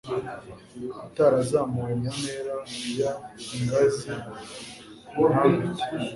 atarazamuwe 1.05 1.93
mu 2.01 2.09
ntera 2.19 2.55
y 3.49 3.51
ingazi 3.57 4.09
ntambik 4.17 5.81